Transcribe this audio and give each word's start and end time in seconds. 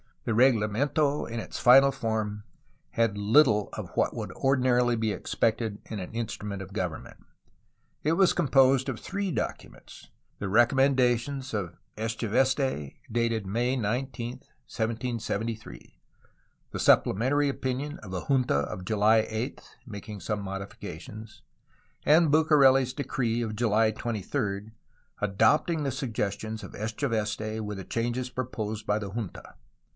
The 0.23 0.31
reglamento 0.33 1.29
in 1.29 1.39
its 1.39 1.59
final 1.59 1.91
form 1.91 2.43
had 2.91 3.17
little 3.19 3.69
of 3.73 3.89
what 3.95 4.15
would 4.15 4.31
ordinarily 4.31 4.95
be 4.95 5.11
expected 5.11 5.79
in 5.89 5.99
an 5.99 6.11
instrument 6.11 6.61
of 6.61 6.73
government. 6.73 7.17
It 8.03 8.13
was 8.13 8.33
composed 8.33 8.87
of 8.89 8.99
three 8.99 9.31
documents: 9.31 10.09
the 10.39 10.49
recommendations 10.49 11.53
of 11.53 11.75
Echeveste, 11.97 12.95
dated 13.11 13.45
May 13.45 13.75
19, 13.75 14.31
1773; 14.67 15.99
the 16.71 16.79
supplementary 16.79 17.49
opinion 17.49 17.99
of 17.99 18.13
a 18.13 18.21
junta 18.21 18.55
of 18.59 18.85
July 18.85 19.25
8, 19.27 19.77
making 19.87 20.19
some 20.19 20.41
modifications; 20.41 21.43
and 22.05 22.31
Bucareli's 22.31 22.93
decree 22.93 23.41
of 23.43 23.55
July 23.55 23.91
23, 23.91 24.71
adopting 25.19 25.83
the 25.83 25.91
suggestions 25.91 26.63
of 26.63 26.73
Echeveste, 26.75 27.59
with 27.63 27.77
the 27.77 27.83
changes 27.85 28.29
proposed 28.31 28.85
by 28.87 28.97
the 28.99 29.09
junta. 29.11 29.55